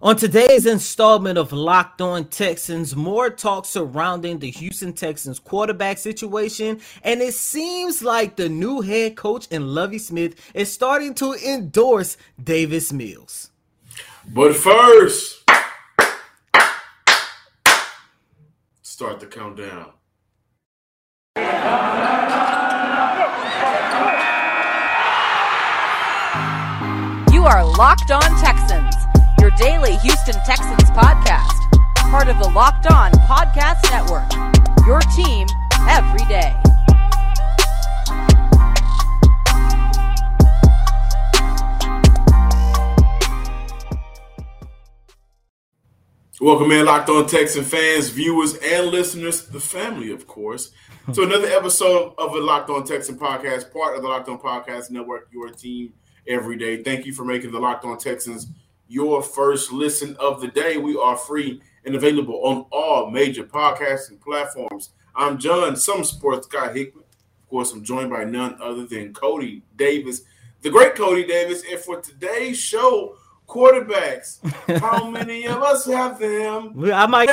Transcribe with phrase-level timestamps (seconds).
[0.00, 6.80] On today's installment of Locked On Texans, more talk surrounding the Houston Texans quarterback situation,
[7.02, 12.16] and it seems like the new head coach in Lovie Smith is starting to endorse
[12.40, 13.50] Davis Mills.
[14.28, 15.42] But first,
[18.82, 19.94] start the countdown.
[27.32, 28.67] You are Locked On Texans your
[29.58, 31.68] daily Houston Texans podcast,
[32.12, 34.30] part of the Locked On Podcast Network.
[34.86, 35.48] Your team
[35.88, 36.54] every day.
[46.40, 50.70] Welcome in, Locked On Texan fans, viewers, and listeners, the family, of course,
[51.06, 51.12] hmm.
[51.14, 54.92] So another episode of the Locked On Texan podcast, part of the Locked On Podcast
[54.92, 55.94] Network, your team
[56.28, 56.84] every day.
[56.84, 58.52] Thank you for making the Locked On Texans
[58.88, 60.78] your first listen of the day.
[60.78, 64.90] We are free and available on all major podcasting platforms.
[65.14, 67.04] I'm John, some sports guy Hickman.
[67.04, 70.22] Of course, I'm joined by none other than Coty Davis,
[70.62, 71.62] the great Coty Davis.
[71.70, 74.38] And for today's show, quarterbacks.
[74.80, 76.74] How many of us have them?
[76.92, 77.28] I might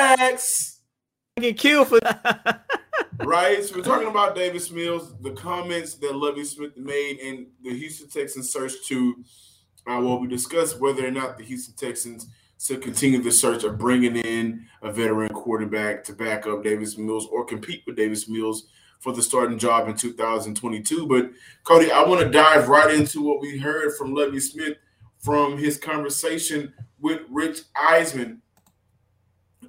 [1.39, 2.65] get killed for that.
[3.25, 3.63] right?
[3.63, 8.09] So we're talking about Davis Mills, the comments that Lovie Smith made in the Houston
[8.09, 9.23] Texans search to
[9.87, 12.27] uh, well, we discussed whether or not the Houston Texans
[12.59, 17.27] should continue the search of bringing in a veteran quarterback to back up Davis Mills
[17.27, 18.67] or compete with Davis Mills
[18.99, 21.05] for the starting job in 2022.
[21.05, 21.31] But
[21.63, 24.77] Coty, I want to dive right into what we heard from Lovie Smith
[25.19, 28.41] from his conversation with Rich Eisen.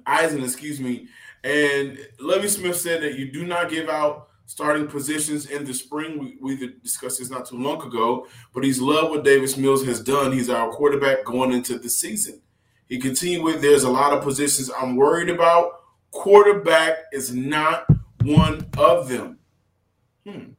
[0.05, 1.07] Eisen, excuse me.
[1.43, 6.17] And Lovie Smith said that you do not give out starting positions in the spring.
[6.17, 10.01] We, we discussed this not too long ago, but he's loved what Davis Mills has
[10.01, 10.31] done.
[10.31, 12.41] He's our quarterback going into the season.
[12.87, 15.81] He continued with there's a lot of positions I'm worried about.
[16.11, 17.85] Quarterback is not
[18.23, 19.37] one of them.
[20.25, 20.51] Hmm.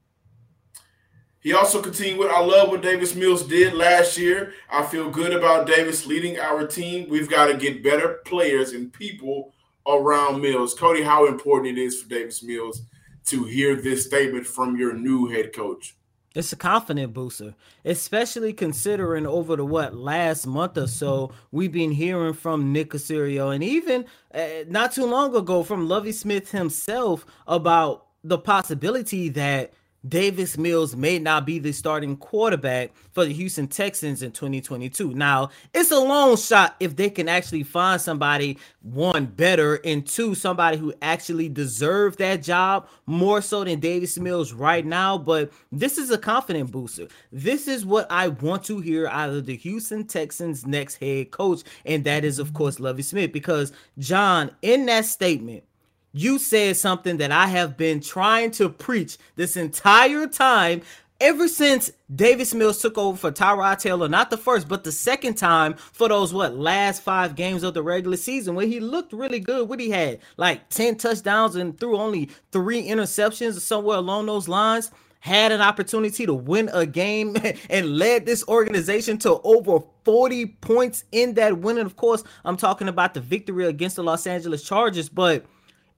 [1.41, 4.53] He also continued with I love what Davis Mills did last year.
[4.71, 7.09] I feel good about Davis leading our team.
[7.09, 9.55] We've got to get better players and people
[9.87, 10.75] around Mills.
[10.75, 12.83] Coty, how important it is for Davis Mills
[13.29, 15.95] to hear this statement from your new head coach?
[16.35, 21.91] It's a confident booster, especially considering over the what last month or so we've been
[21.91, 27.27] hearing from Nick Caserio and even uh, not too long ago from Lovie Smith himself
[27.47, 29.73] about the possibility that
[30.09, 35.13] Davis Mills may not be the starting quarterback for the Houston Texans in 2022.
[35.15, 40.35] Now, it's a long shot if they can actually find somebody, one, better, and two,
[40.35, 45.19] somebody who actually deserves that job more so than Davis Mills right now.
[45.19, 47.09] But this is a confident booster.
[47.33, 51.63] This is what I want to hear out of the Houston Texans' next head coach,
[51.85, 53.33] and that is, of course, Lovie Smith.
[53.33, 55.65] Because, John, in that statement,
[56.13, 60.83] you said something that I have been trying to preach this entire time.
[61.21, 65.35] Ever since Davis Mills took over for Tyrod Taylor, not the first, but the second
[65.35, 69.41] time for those what last five games of the regular season, where he looked really
[69.41, 69.69] good.
[69.69, 74.47] What he had like 10 touchdowns and threw only three interceptions or somewhere along those
[74.47, 77.37] lines had an opportunity to win a game
[77.71, 81.79] and led this organization to over 40 points in that win.
[81.79, 85.45] And of course, I'm talking about the victory against the Los Angeles Chargers, but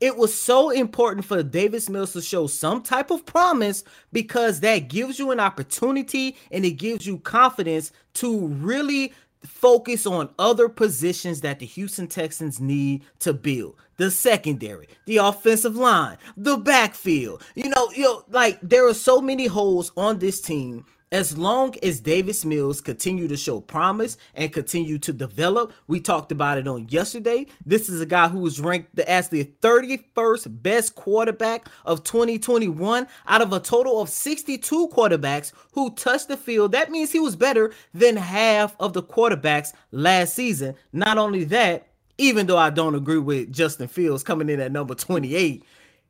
[0.00, 4.88] it was so important for Davis Mills to show some type of promise because that
[4.88, 9.12] gives you an opportunity and it gives you confidence to really
[9.44, 13.76] focus on other positions that the Houston Texans need to build.
[13.96, 17.42] The secondary, the offensive line, the backfield.
[17.54, 21.74] You know, you know, like there are so many holes on this team as long
[21.82, 26.68] as Davis Mills continue to show promise and continue to develop, we talked about it
[26.68, 27.46] on yesterday.
[27.66, 33.42] This is a guy who was ranked as the 31st best quarterback of 2021 out
[33.42, 36.72] of a total of 62 quarterbacks who touched the field.
[36.72, 40.76] That means he was better than half of the quarterbacks last season.
[40.92, 41.88] Not only that,
[42.18, 45.64] even though I don't agree with Justin Fields coming in at number 28,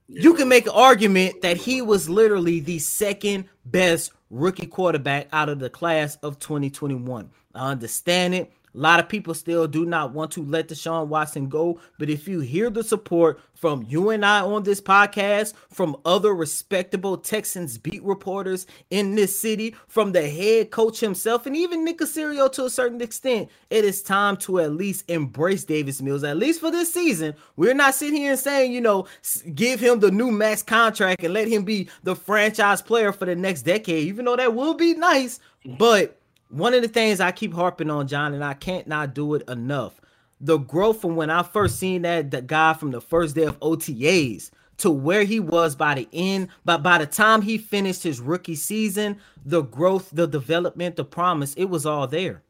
[0.08, 5.48] you can make an argument that he was literally the second best rookie quarterback out
[5.48, 7.30] of the class of 2021.
[7.54, 8.52] I understand it.
[8.75, 11.81] A lot of people still do not want to let Deshaun Watson go.
[11.99, 16.34] But if you hear the support from you and I on this podcast, from other
[16.34, 21.99] respectable Texans beat reporters in this city, from the head coach himself, and even Nick
[21.99, 26.37] Caserio to a certain extent, it is time to at least embrace Davis Mills, at
[26.37, 27.34] least for this season.
[27.56, 29.06] We're not sitting here and saying, you know,
[29.55, 33.34] give him the new max contract and let him be the franchise player for the
[33.34, 35.40] next decade, even though that will be nice.
[35.76, 36.19] But
[36.50, 39.49] one of the things I keep harping on, John, and I can't not do it
[39.49, 40.00] enough.
[40.41, 43.61] the growth from when I first seen that the guy from the first day of
[43.61, 48.20] OTAs to where he was by the end, but by the time he finished his
[48.20, 52.43] rookie season, the growth, the development, the promise, it was all there.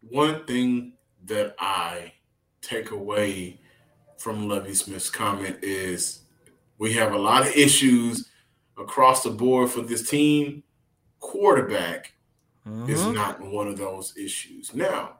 [0.00, 0.94] One thing
[1.26, 2.12] that I
[2.62, 3.60] take away
[4.16, 6.20] from Lovie Smith's comment is
[6.78, 8.30] we have a lot of issues
[8.78, 10.62] across the board for this team.
[11.20, 12.14] Quarterback
[12.66, 12.90] mm-hmm.
[12.90, 14.74] is not one of those issues.
[14.74, 15.18] Now,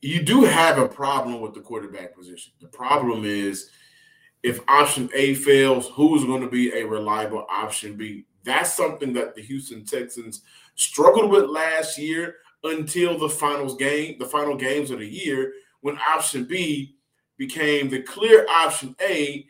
[0.00, 2.52] you do have a problem with the quarterback position.
[2.60, 3.70] The problem is
[4.42, 8.26] if option A fails, who's going to be a reliable option B?
[8.44, 10.42] That's something that the Houston Texans
[10.74, 15.96] struggled with last year until the finals game, the final games of the year, when
[15.98, 16.96] option B
[17.36, 19.46] became the clear option A,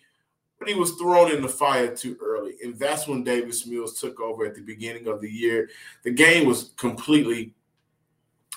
[0.62, 2.54] but he was thrown in the fire too early.
[2.62, 5.70] And that's when Davis Mills took over at the beginning of the year.
[6.04, 7.54] The game was completely,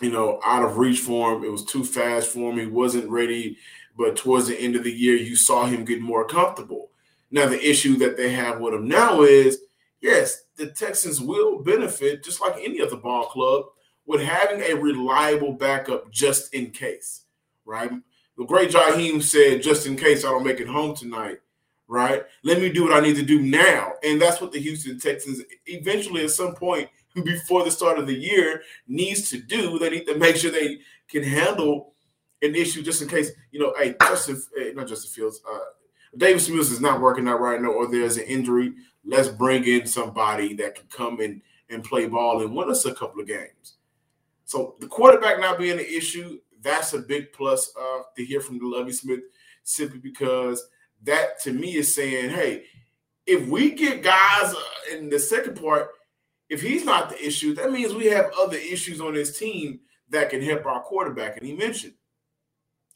[0.02, 1.44] you know, out of reach for him.
[1.44, 2.60] It was too fast for him.
[2.60, 3.58] He wasn't ready
[3.98, 6.92] but towards the end of the year, you saw him get more comfortable.
[7.32, 9.60] Now, the issue that they have with him now is
[10.02, 13.66] yes, the Texans will benefit, just like any other ball club,
[14.06, 17.24] with having a reliable backup just in case,
[17.66, 17.92] right?
[18.38, 21.40] The great Jaheim said, just in case I don't make it home tonight,
[21.88, 22.24] right?
[22.44, 23.94] Let me do what I need to do now.
[24.04, 26.90] And that's what the Houston Texans eventually, at some point
[27.24, 29.80] before the start of the year, needs to do.
[29.80, 31.94] They need to make sure they can handle
[32.42, 35.60] an issue just in case, you know, hey, Justin, eh, not Justin Fields, uh,
[36.18, 38.74] Davis Mills is not working out right now, or there's an injury.
[39.04, 42.94] Let's bring in somebody that can come in and play ball and win us a
[42.94, 43.76] couple of games.
[44.46, 48.60] So the quarterback not being an issue, that's a big plus uh, to hear from
[48.60, 49.22] the Lovie Smith,
[49.64, 50.68] simply because
[51.06, 52.66] that to me is saying, hey,
[53.26, 55.90] if we get guys uh, in the second part,
[56.50, 59.80] if he's not the issue, that means we have other issues on this team
[60.10, 61.38] that can help our quarterback.
[61.38, 61.94] And he mentioned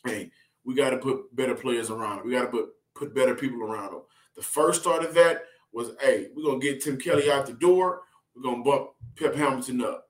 [0.06, 0.31] hey,
[0.63, 2.27] we got to put better players around him.
[2.27, 4.01] We got to put put better people around him.
[4.35, 8.01] The first start of that was, hey, we're gonna get Tim Kelly out the door.
[8.35, 10.09] We're gonna bump Pep Hamilton up,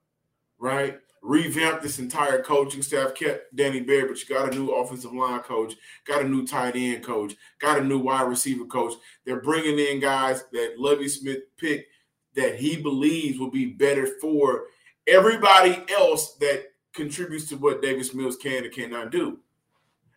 [0.58, 0.98] right?
[1.22, 3.14] Revamp this entire coaching staff.
[3.14, 5.74] Kept Danny Bear, but you got a new offensive line coach,
[6.06, 8.94] got a new tight end coach, got a new wide receiver coach.
[9.24, 11.90] They're bringing in guys that Lovie Smith picked
[12.36, 14.64] that he believes will be better for
[15.06, 19.38] everybody else that contributes to what Davis Mills can and cannot do.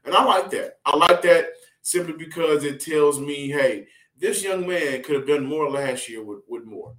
[0.05, 0.79] And I like that.
[0.85, 1.49] I like that
[1.81, 6.23] simply because it tells me, hey, this young man could have done more last year
[6.23, 6.95] with, with more.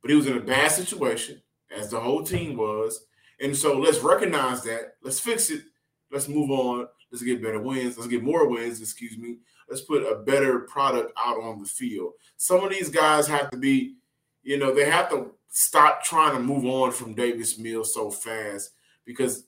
[0.00, 1.40] But he was in a bad situation,
[1.74, 3.06] as the whole team was.
[3.40, 4.94] And so let's recognize that.
[5.02, 5.62] Let's fix it.
[6.10, 6.86] Let's move on.
[7.10, 7.96] Let's get better wins.
[7.96, 9.38] Let's get more wins, excuse me.
[9.68, 12.12] Let's put a better product out on the field.
[12.36, 13.96] Some of these guys have to be,
[14.42, 18.70] you know, they have to stop trying to move on from Davis Mills so fast
[19.04, 19.46] because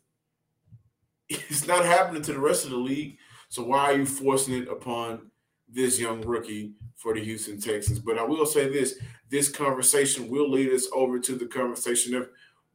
[1.28, 3.18] it's not happening to the rest of the league.
[3.48, 5.30] So why are you forcing it upon
[5.68, 7.98] this young rookie for the Houston Texans?
[7.98, 8.98] But I will say this:
[9.30, 12.28] this conversation will lead us over to the conversation of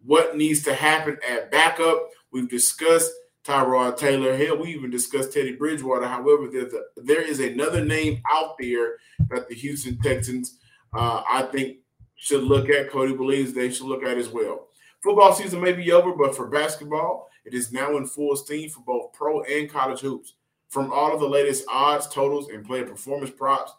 [0.03, 2.09] what needs to happen at backup.
[2.31, 3.11] We've discussed
[3.43, 4.35] Tyrod Taylor.
[4.35, 6.07] Hell, we even discussed Teddy Bridgewater.
[6.07, 8.97] However, there's a, there is another name out there
[9.29, 10.59] that the Houston Texans,
[10.93, 11.77] uh, I think,
[12.15, 12.91] should look at.
[12.91, 14.67] Coty believes they should look at as well.
[15.01, 18.81] Football season may be over, but for basketball, it is now in full steam for
[18.81, 20.35] both pro and college hoops.
[20.69, 23.73] From all of the latest odds, totals, and player performance props,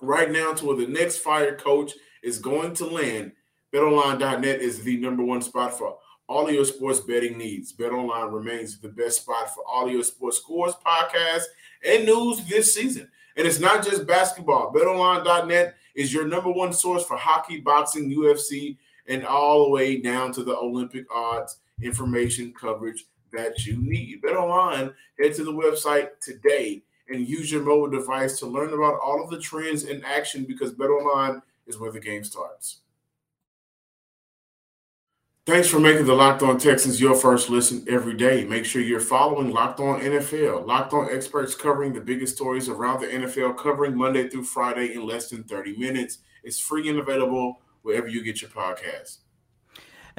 [0.00, 3.32] right now to where the next fired coach is going to land,
[3.72, 7.72] betonline.net is the number one spot for all of your sports betting needs.
[7.72, 11.44] BetOnline remains the best spot for all your sports scores, podcasts,
[11.84, 13.08] and news this season.
[13.36, 14.72] And it's not just basketball.
[14.72, 18.76] BetOnline.net is your number one source for hockey, boxing, UFC,
[19.06, 24.20] and all the way down to the Olympic odds information coverage that you need.
[24.20, 28.98] Bet online, head to the website today and use your mobile device to learn about
[29.00, 32.80] all of the trends in action because Bet online is where the game starts.
[35.48, 38.44] Thanks for making the Locked On Texans your first listen every day.
[38.44, 40.66] Make sure you're following Locked On NFL.
[40.66, 45.06] Locked On experts covering the biggest stories around the NFL, covering Monday through Friday in
[45.06, 46.18] less than 30 minutes.
[46.44, 49.20] It's free and available wherever you get your podcasts.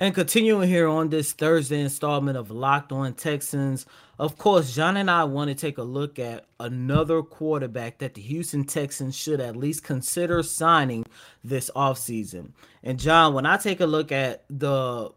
[0.01, 3.85] And continuing here on this Thursday installment of Locked On Texans,
[4.17, 8.21] of course, John and I want to take a look at another quarterback that the
[8.21, 11.03] Houston Texans should at least consider signing
[11.43, 12.53] this offseason.
[12.81, 15.09] And John, when I take a look at the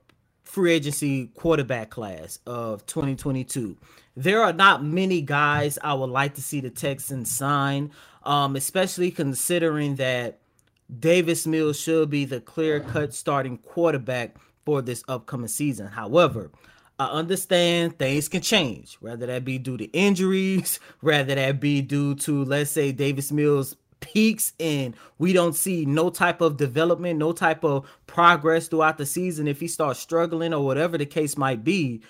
[0.43, 3.77] free agency quarterback class of 2022,
[4.17, 7.93] there are not many guys I would like to see the Texans sign,
[8.25, 10.41] um, especially considering that
[10.99, 14.35] Davis Mills should be the clear cut starting quarterback
[14.65, 15.87] for this upcoming season.
[15.87, 16.51] However,
[16.99, 22.15] I understand things can change, whether that be due to injuries, whether that be due
[22.17, 27.33] to, let's say, Davis Mills peaks and we don't see no type of development, no
[27.33, 31.65] type of progress throughout the season if he starts struggling or whatever the case might
[31.65, 32.03] be.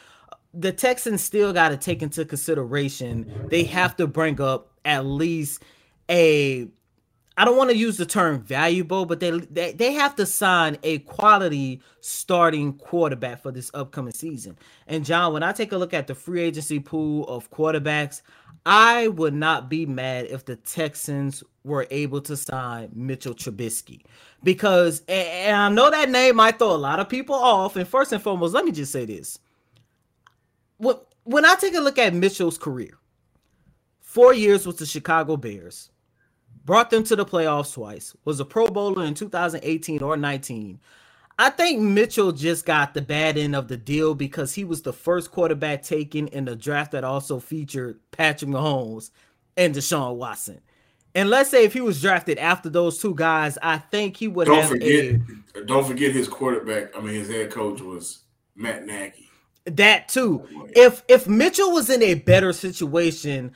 [0.55, 5.63] The Texans still got to take into consideration they have to bring up at least
[6.11, 6.69] a
[7.37, 10.77] I don't want to use the term valuable, but they, they they have to sign
[10.83, 14.59] a quality starting quarterback for this upcoming season.
[14.87, 18.21] And John, when I take a look at the free agency pool of quarterbacks,
[18.67, 24.03] I would not be mad if the Texans were able to sign Mitchell Trubisky
[24.43, 27.77] because and I know that name might throw a lot of people off.
[27.77, 29.39] And first and foremost, let me just say this:
[31.25, 32.99] when I take a look at Mitchell's career,
[34.01, 35.92] four years with the Chicago Bears
[36.65, 40.81] brought them to the playoffs twice, was a Pro Bowler in 2018 or 19.
[41.39, 44.93] I think Mitchell just got the bad end of the deal because he was the
[44.93, 49.11] first quarterback taken in the draft that also featured Patrick Mahomes
[49.57, 50.61] and Deshaun Watson.
[51.15, 54.47] And let's say if he was drafted after those two guys, I think he would
[54.47, 55.21] don't forget
[55.55, 56.97] a, don't forget his quarterback.
[56.97, 58.21] I mean his head coach was
[58.55, 59.29] Matt Nagy.
[59.65, 60.47] That too.
[60.75, 63.53] If if Mitchell was in a better situation,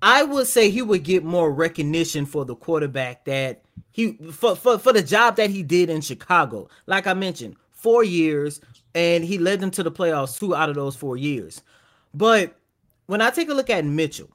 [0.00, 4.78] I would say he would get more recognition for the quarterback that he for, for,
[4.78, 6.68] for the job that he did in Chicago.
[6.86, 8.60] Like I mentioned, four years,
[8.94, 11.62] and he led them to the playoffs two out of those four years.
[12.14, 12.56] But
[13.06, 14.30] when I take a look at Mitchell,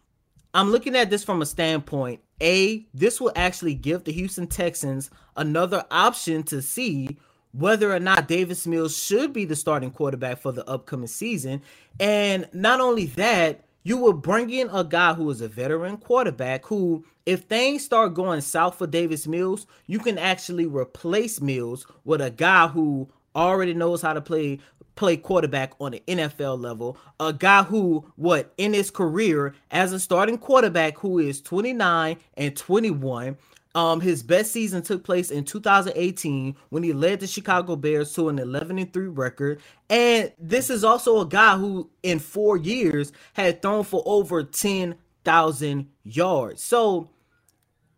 [0.53, 2.21] I'm looking at this from a standpoint.
[2.41, 7.17] A, this will actually give the Houston Texans another option to see
[7.53, 11.61] whether or not Davis Mills should be the starting quarterback for the upcoming season.
[11.99, 16.65] And not only that, you will bring in a guy who is a veteran quarterback
[16.65, 22.21] who, if things start going south for Davis Mills, you can actually replace Mills with
[22.21, 24.59] a guy who already knows how to play
[24.95, 26.97] play quarterback on the NFL level.
[27.19, 32.55] A guy who, what in his career as a starting quarterback, who is 29 and
[32.55, 33.37] 21,
[33.75, 38.29] um, his best season took place in 2018 when he led the Chicago Bears to
[38.29, 39.61] an 11 and 3 record.
[39.89, 45.89] And this is also a guy who, in four years, had thrown for over 10,000
[46.03, 46.63] yards.
[46.63, 47.09] So,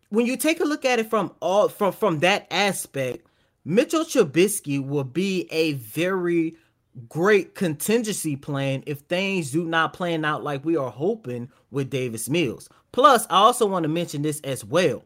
[0.08, 3.26] when you take a look at it from all from from that aspect,
[3.64, 6.56] Mitchell Trubisky will be a very
[7.08, 12.30] great contingency plan if things do not plan out like we are hoping with Davis
[12.30, 12.68] Mills.
[12.92, 15.04] Plus, I also want to mention this as well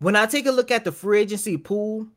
[0.00, 2.08] when I take a look at the free agency pool,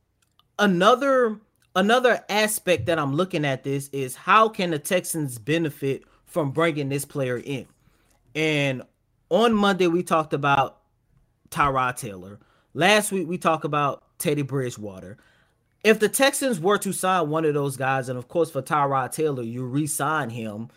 [0.58, 1.38] another
[1.76, 6.90] another aspect that I'm looking at this is how can the Texans benefit from bringing
[6.90, 7.68] this player in?
[8.34, 8.84] And
[9.30, 10.80] on Monday we talked about
[11.50, 12.40] Tyrod Taylor.
[12.74, 15.18] Last week we talked about Teddy Bridgewater.
[15.84, 19.12] If the Texans were to sign one of those guys, and of course for Tyrod
[19.12, 20.70] Taylor, you re-sign him,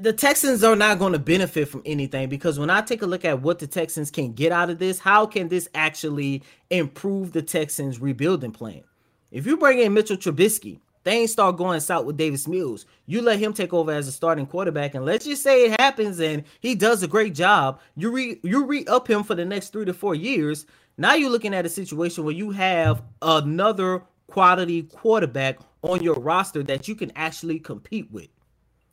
[0.00, 3.24] the Texans are not going to benefit from anything because when I take a look
[3.24, 7.42] at what the Texans can get out of this, how can this actually improve the
[7.42, 8.82] Texans' rebuilding plan?
[9.30, 12.86] If you bring in Mitchell Trubisky, things start going south with Davis Mills.
[13.06, 16.20] You let him take over as a starting quarterback, and let's just say it happens
[16.20, 17.80] and he does a great job.
[17.96, 20.66] You re you re up him for the next three to four years.
[20.98, 26.62] Now you're looking at a situation where you have another quality quarterback on your roster
[26.64, 28.28] that you can actually compete with.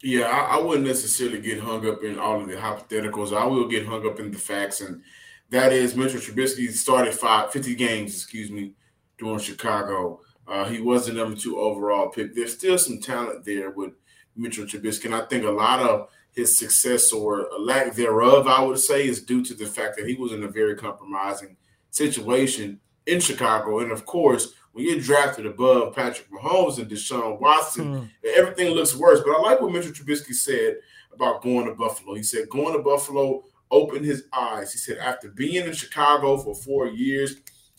[0.01, 3.35] Yeah, I, I, wouldn't necessarily get hung up in all of the hypotheticals.
[3.35, 5.01] I will get hung up in the facts, and
[5.49, 8.73] that is Mitchell Trubisky started five, 50 games, excuse me,
[9.17, 10.21] during Chicago.
[10.47, 12.33] Uh, he was the number two overall pick.
[12.33, 13.91] There's still some talent there with
[14.37, 18.79] Mitchell Trubisky, and I think a lot of his success or lack thereof, I would
[18.79, 21.57] say, is due to the fact that he was in a very compromising
[21.91, 22.79] situation
[23.09, 28.09] in Chicago, and of course when you're drafted above Patrick Mahomes and Deshaun Watson, mm.
[28.23, 29.19] everything looks worse.
[29.19, 30.77] But I like what Mitchell Trubisky said
[31.11, 32.13] about going to Buffalo.
[32.15, 34.71] He said going to Buffalo opened his eyes.
[34.71, 37.37] He said after being in Chicago for four years,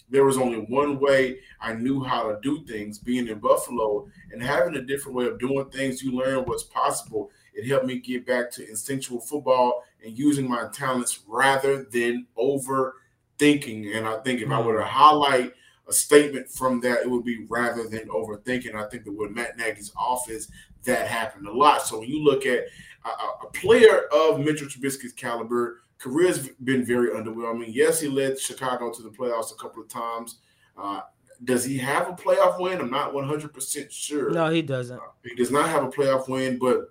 [0.09, 2.99] there was only one way I knew how to do things.
[2.99, 7.31] Being in Buffalo and having a different way of doing things, you learn what's possible.
[7.55, 12.27] It helped me get back to instinctual football and using my talents rather than
[13.41, 13.97] overthinking.
[13.97, 14.51] And I think if.
[14.51, 15.53] I were to highlight
[15.89, 18.75] a statement from that, it would be rather than overthinking.
[18.75, 20.49] I think that with Matt Nagy's office,
[20.85, 21.83] that happened a lot.
[21.83, 22.65] So when you look at
[23.05, 23.09] a,
[23.47, 27.67] a player of Mitchell Trubisky's caliber, career's been very underwhelming.
[27.69, 30.39] Yes, he led Chicago to the playoffs a couple of times.
[30.77, 31.01] Uh,
[31.45, 32.81] does he have a playoff win?
[32.81, 34.31] I'm not 100% sure.
[34.31, 34.99] No, he doesn't.
[34.99, 36.89] Uh, he does not have a playoff win, but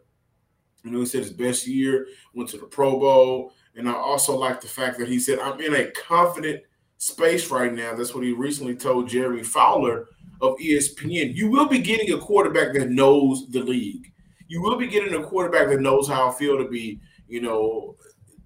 [0.83, 3.53] you know, he said his best year went to the Pro Bowl.
[3.79, 6.63] And I also like the fact that he said, I'm in a confident
[6.97, 7.95] space right now.
[7.95, 10.07] That's what he recently told Jeremy Fowler
[10.41, 11.33] of ESPN.
[11.33, 14.11] You will be getting a quarterback that knows the league.
[14.49, 17.95] you will be getting a quarterback that knows how I feel to be, you know,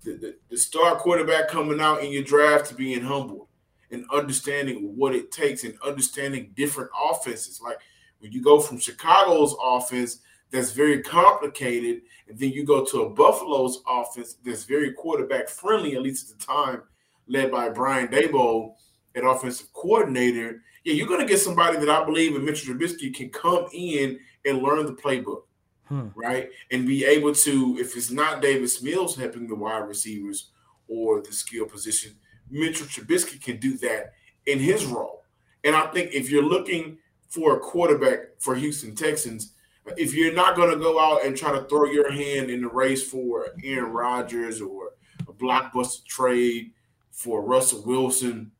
[0.04, 3.50] the, the, the star quarterback coming out in your draft to being humble
[3.90, 7.60] and understanding what it takes and understanding different offenses.
[7.63, 7.78] Like
[8.20, 10.20] when you go from Chicago's offense
[10.54, 15.96] that's very complicated, and then you go to a Buffalo's offense that's very quarterback friendly,
[15.96, 16.84] at least at the time,
[17.28, 18.76] led by Brian Daboll,
[19.16, 20.62] an offensive coordinator.
[20.86, 24.20] Yeah, you're going to get somebody that I believe in Mitchell Trubisky can come in
[24.46, 25.44] and learn the playbook
[25.88, 26.08] hmm.
[26.16, 26.50] right?
[26.72, 30.52] And be able to, if it's not Davis Mills helping the wide receivers
[30.88, 32.16] or the skill position,
[32.50, 34.14] Mitchell Trubisky can do that
[34.46, 35.24] in his role.
[35.64, 36.98] And I think if you're looking
[37.30, 39.54] for a quarterback for Houston Texans,
[39.98, 42.70] if you're not going to go out and try to throw your hand in the
[42.70, 44.92] race for Aaron Rodgers or
[45.28, 46.72] a blockbuster trade
[47.12, 48.52] for Russell Wilson,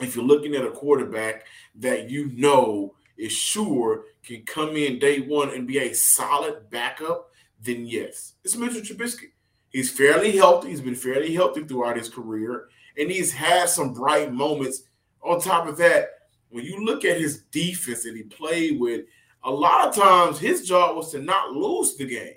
[0.00, 5.20] if you're looking at a quarterback that you know is sure can come in day
[5.20, 7.30] one and be a solid backup,
[7.62, 9.30] then yes, it's Mitchell Trubisky.
[9.70, 10.68] He's fairly healthy.
[10.68, 14.82] He's been fairly healthy throughout his career, and he's had some bright moments.
[15.22, 16.10] On top of that,
[16.50, 19.06] when you look at his defense that he played with,
[19.46, 22.34] a lot of times his job was to not lose the game.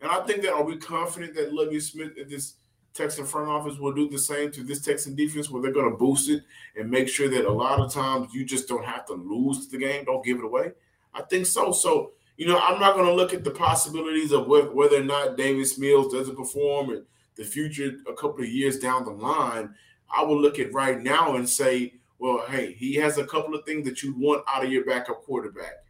[0.00, 2.54] And I think that are we confident that Lovie Smith at this
[2.92, 5.96] Texan front office will do the same to this Texan defense where they're going to
[5.96, 6.42] boost it
[6.76, 9.78] and make sure that a lot of times you just don't have to lose the
[9.78, 10.72] game, don't give it away.
[11.14, 11.70] I think so.
[11.70, 15.36] So, you know, I'm not going to look at the possibilities of whether or not
[15.36, 17.04] Davis Mills doesn't perform in
[17.36, 19.72] the future a couple of years down the line.
[20.12, 23.64] I will look at right now and say, well, hey, he has a couple of
[23.64, 25.84] things that you want out of your backup quarterback.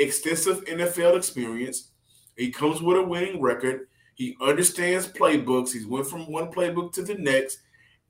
[0.00, 1.90] Extensive NFL experience.
[2.36, 3.88] He comes with a winning record.
[4.14, 5.72] He understands playbooks.
[5.72, 7.58] He's went from one playbook to the next,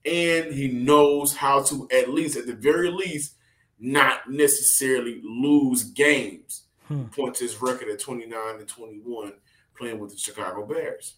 [0.05, 3.35] and he knows how to at least, at the very least,
[3.79, 6.65] not necessarily lose games.
[6.87, 7.05] Hmm.
[7.07, 9.33] Points his record at 29 and 21
[9.77, 11.15] playing with the Chicago Bears.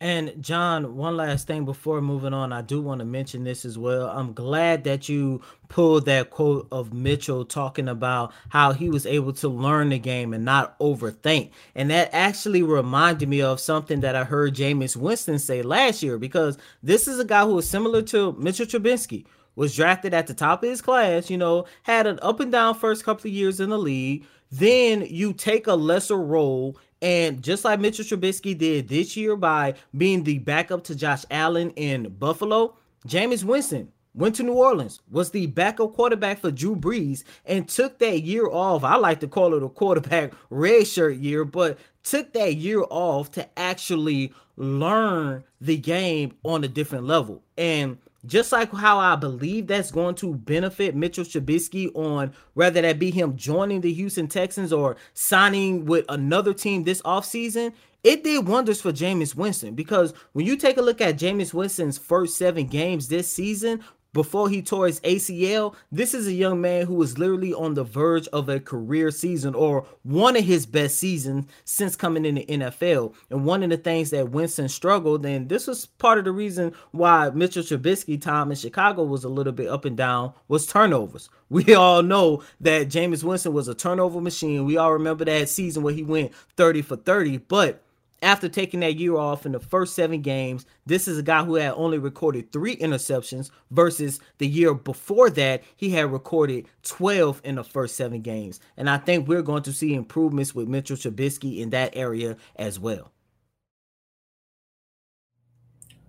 [0.00, 3.78] And John, one last thing before moving on, I do want to mention this as
[3.78, 4.08] well.
[4.08, 9.32] I'm glad that you pulled that quote of Mitchell talking about how he was able
[9.34, 11.50] to learn the game and not overthink.
[11.74, 16.18] And that actually reminded me of something that I heard Jameis Winston say last year
[16.18, 19.24] because this is a guy who is similar to Mitchell Trubisky
[19.56, 22.74] was drafted at the top of his class, you know, had an up and down
[22.74, 24.26] first couple of years in the league.
[24.50, 29.74] Then you take a lesser role, and just like Mitchell Trubisky did this year by
[29.94, 35.30] being the backup to Josh Allen in Buffalo, Jameis Winston went to New Orleans, was
[35.30, 38.84] the backup quarterback for Drew Brees, and took that year off.
[38.84, 43.30] I like to call it a quarterback red shirt year, but took that year off
[43.32, 47.42] to actually learn the game on a different level.
[47.58, 52.98] And just like how I believe that's going to benefit Mitchell Trubisky on whether that
[52.98, 58.46] be him joining the Houston Texans or signing with another team this offseason, it did
[58.46, 59.74] wonders for Jameis Winston.
[59.74, 63.82] Because when you take a look at Jameis Winston's first seven games this season,
[64.14, 67.84] before he tore his ACL, this is a young man who was literally on the
[67.84, 72.46] verge of a career season or one of his best seasons since coming in the
[72.46, 73.12] NFL.
[73.28, 76.72] And one of the things that Winston struggled, and this was part of the reason
[76.92, 81.28] why Mitchell Trubisky time in Chicago was a little bit up and down, was turnovers.
[81.50, 84.64] We all know that Jameis Winston was a turnover machine.
[84.64, 87.83] We all remember that season where he went 30 for 30, but
[88.24, 90.66] after taking that year off in the first seven games.
[90.86, 95.62] This is a guy who had only recorded three interceptions versus the year before that,
[95.76, 98.60] he had recorded 12 in the first seven games.
[98.76, 102.80] And I think we're going to see improvements with Mitchell Trubisky in that area as
[102.80, 103.12] well.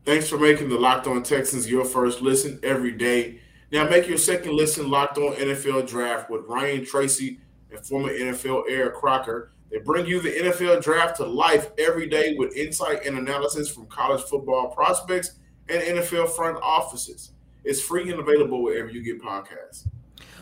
[0.06, 3.42] Thanks for making the Locked On Texans your first listen every day.
[3.72, 7.40] Now make your second listen Locked On NFL Draft with Ryan Tracy
[7.72, 9.52] and former NFL Eric Crocker.
[9.76, 13.88] They bring you the NFL draft to life every day with insight and analysis from
[13.88, 15.34] college football prospects
[15.68, 17.32] and NFL front offices.
[17.66, 19.90] It's free and available wherever you get podcasts.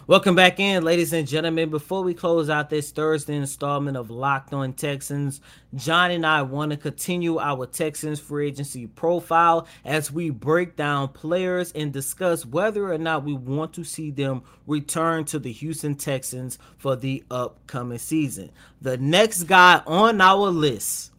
[0.05, 1.69] Welcome back in, ladies and gentlemen.
[1.69, 5.39] Before we close out this Thursday installment of Locked On Texans,
[5.75, 11.07] John and I want to continue our Texans free agency profile as we break down
[11.07, 15.95] players and discuss whether or not we want to see them return to the Houston
[15.95, 18.51] Texans for the upcoming season.
[18.81, 21.13] The next guy on our list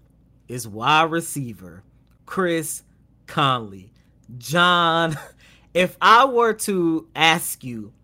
[0.46, 1.82] is wide receiver
[2.26, 2.82] Chris
[3.26, 3.94] Conley.
[4.36, 5.16] John,
[5.72, 7.94] if I were to ask you,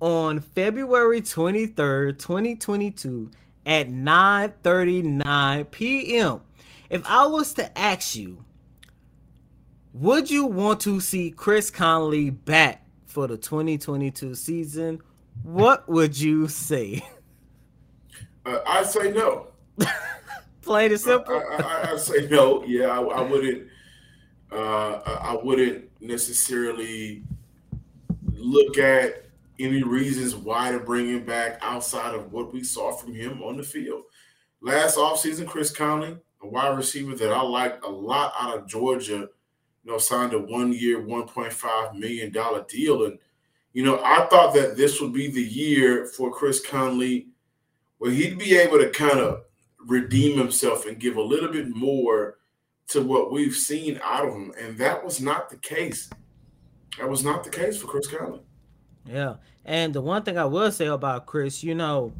[0.00, 3.30] on February 23rd, 2022
[3.66, 6.40] at 9:39 p.m.
[6.90, 8.44] If I was to ask you,
[9.92, 15.00] would you want to see Chris Conley back for the 2022 season?
[15.42, 17.04] What would you say?
[18.46, 19.48] Uh, I'd say no.
[20.62, 21.34] Plain and simple.
[21.34, 22.64] I, I, I say no.
[22.64, 23.68] Yeah, I, I wouldn't.
[24.50, 27.24] Uh, I wouldn't necessarily
[28.32, 29.27] look at
[29.58, 33.56] any reasons why to bring him back outside of what we saw from him on
[33.56, 34.04] the field.
[34.60, 39.28] Last offseason, Chris Conley, a wide receiver that I liked a lot out of Georgia,
[39.84, 42.32] you know, signed a one-year, $1.5 million
[42.68, 43.04] deal.
[43.04, 43.18] And,
[43.72, 47.28] you know, I thought that this would be the year for Chris Conley
[47.98, 49.42] where he'd be able to kind of
[49.86, 52.38] redeem himself and give a little bit more
[52.88, 54.52] to what we've seen out of him.
[54.60, 56.08] And that was not the case.
[56.98, 58.40] That was not the case for Chris Conley.
[59.06, 59.34] Yeah.
[59.64, 62.12] And the one thing I will say about Chris, you know,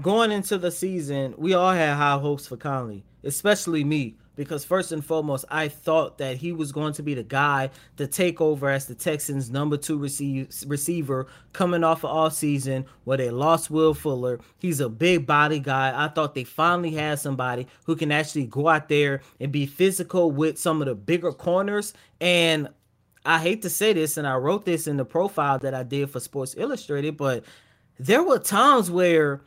[0.00, 4.90] going into the season, we all had high hopes for Conley, especially me, because first
[4.90, 8.68] and foremost, I thought that he was going to be the guy to take over
[8.68, 13.70] as the Texans' number two receive, receiver coming off of all season where they lost
[13.70, 14.40] Will Fuller.
[14.58, 15.92] He's a big body guy.
[15.94, 20.32] I thought they finally had somebody who can actually go out there and be physical
[20.32, 21.94] with some of the bigger corners.
[22.20, 22.68] And
[23.24, 26.10] I hate to say this, and I wrote this in the profile that I did
[26.10, 27.44] for Sports Illustrated, but
[27.98, 29.40] there were times where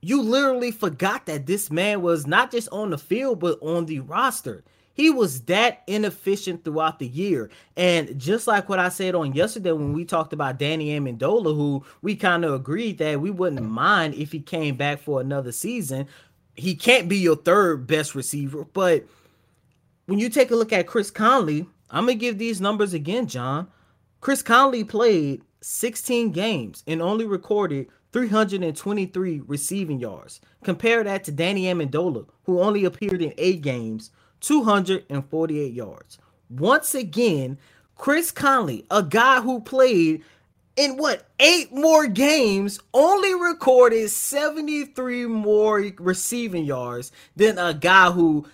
[0.00, 4.00] you literally forgot that this man was not just on the field, but on the
[4.00, 4.64] roster.
[4.94, 7.50] He was that inefficient throughout the year.
[7.76, 11.84] And just like what I said on yesterday when we talked about Danny Amendola, who
[12.02, 16.08] we kind of agreed that we wouldn't mind if he came back for another season.
[16.56, 18.64] He can't be your third best receiver.
[18.72, 19.04] But
[20.06, 23.26] when you take a look at Chris Conley, I'm going to give these numbers again,
[23.26, 23.68] John.
[24.20, 30.40] Chris Conley played 16 games and only recorded 323 receiving yards.
[30.64, 36.18] Compare that to Danny Amendola, who only appeared in eight games, 248 yards.
[36.50, 37.58] Once again,
[37.96, 40.22] Chris Conley, a guy who played
[40.76, 48.46] in what eight more games, only recorded 73 more receiving yards than a guy who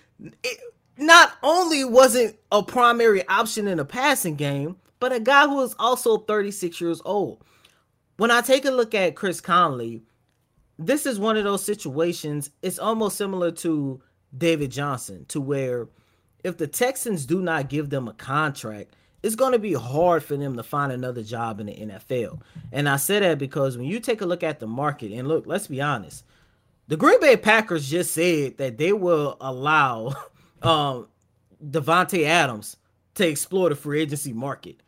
[0.43, 0.59] it,
[0.97, 5.75] not only wasn't a primary option in a passing game, but a guy who is
[5.77, 7.43] also 36 years old
[8.17, 10.03] when I take a look at Chris Conley,
[10.77, 12.49] this is one of those situations.
[12.61, 14.01] It's almost similar to
[14.35, 15.87] David Johnson, to where
[16.43, 20.37] if the Texans do not give them a contract, it's going to be hard for
[20.37, 22.41] them to find another job in the NFL.
[22.71, 25.47] And I say that because when you take a look at the market, and look,
[25.47, 26.23] let's be honest,
[26.87, 30.13] the Green Bay Packers just said that they will allow
[30.65, 31.07] um,
[31.63, 32.77] Davante Adams
[33.15, 34.81] to explore the free agency market.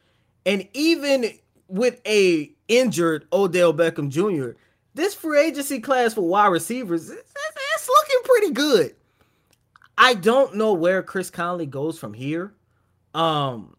[0.46, 1.32] And even
[1.68, 4.58] with a injured Odell Beckham Jr.,
[4.94, 8.96] this free agency class for wide receivers, it's looking pretty good.
[9.98, 12.54] I don't know where Chris Conley goes from here.
[13.14, 13.76] Um,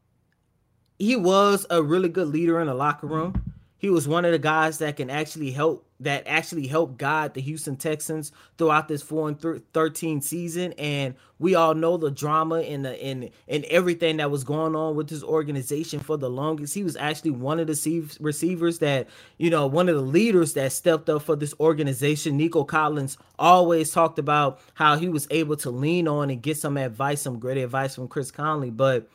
[0.99, 3.48] he was a really good leader in the locker room.
[3.79, 7.41] He was one of the guys that can actually help that actually helped guide the
[7.41, 10.73] Houston Texans throughout this 4 and th- 13 season.
[10.75, 14.97] And we all know the drama and the and and everything that was going on
[14.97, 16.75] with this organization for the longest.
[16.75, 20.73] He was actually one of the receivers that you know one of the leaders that
[20.73, 22.37] stepped up for this organization.
[22.37, 26.77] Nico Collins always talked about how he was able to lean on and get some
[26.77, 28.71] advice some great advice from Chris Conley.
[28.71, 29.09] But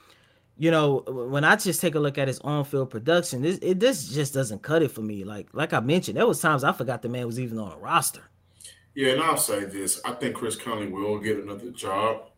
[0.58, 4.08] you know, when I just take a look at his on-field production, this it this
[4.10, 5.24] just doesn't cut it for me.
[5.24, 7.78] Like like I mentioned, there was times I forgot the man was even on a
[7.78, 8.22] roster.
[8.96, 12.30] Yeah, and I'll say this: I think Chris Conley will get another job.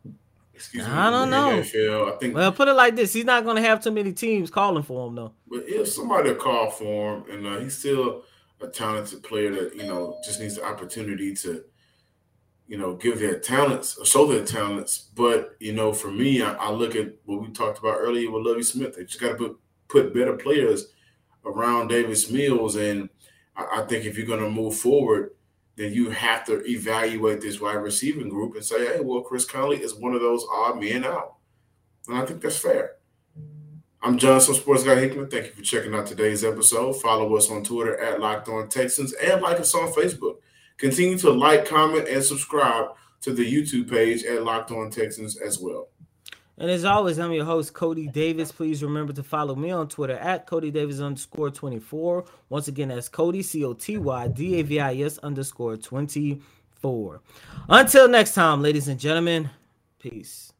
[0.54, 0.92] Excuse me.
[0.92, 1.60] I don't know.
[1.60, 2.14] NFL.
[2.14, 2.34] I think.
[2.34, 5.08] Well, put it like this: he's not going to have too many teams calling for
[5.08, 5.32] him, though.
[5.46, 8.22] But if somebody call for him, and uh, he's still
[8.62, 11.62] a talented player that you know just needs the opportunity to
[12.68, 15.10] you know, give their talents, show their talents.
[15.14, 18.46] But you know, for me, I, I look at what we talked about earlier with
[18.46, 18.96] Lovie Smith.
[18.96, 20.88] They just got to put put better players
[21.44, 23.08] around Davis Mills, and
[23.56, 25.30] I, I think if you're going to move forward,
[25.76, 29.82] then you have to evaluate this wide receiving group and say, hey, well, Chris Conley
[29.82, 31.36] is one of those odd men out,
[32.08, 32.92] and I think that's fair.
[34.02, 35.28] I'm Johnson Sports Guy Hickman.
[35.28, 36.92] Thank you for checking out today's episode.
[37.00, 40.36] Follow us on Twitter at Locked On Texans and like us on Facebook.
[40.78, 42.90] Continue to like, comment, and subscribe
[43.22, 45.88] to the YouTube page at Locked On Texans as well.
[46.58, 48.50] And as always, I'm your host, Coty Davis.
[48.50, 52.24] Please remember to follow me on Twitter at Coty Davis underscore 24.
[52.48, 57.20] Once again, that's Coty, C O T Y D A V I S underscore 24.
[57.68, 59.50] Until next time, ladies and gentlemen,
[59.98, 60.52] peace.